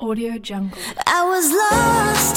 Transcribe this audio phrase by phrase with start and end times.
[0.00, 0.78] Audio Jungle.
[1.06, 2.36] I was lost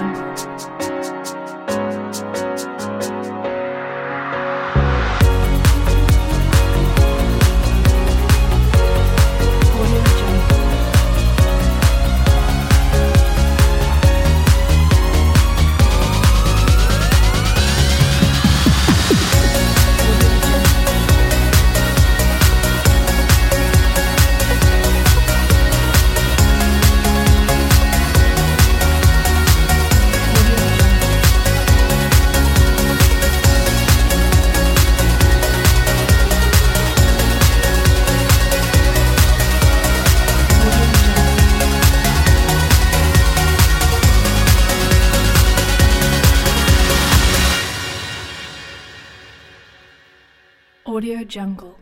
[0.00, 0.69] Thank you.
[51.00, 51.79] Audio Jungle.